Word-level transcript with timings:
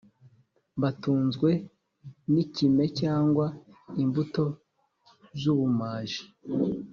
batunzwe 0.81 1.49
n’ikime 2.31 2.85
cyangwa 2.99 3.45
imbuto 4.03 4.43
z’ubumaji. 5.39 6.21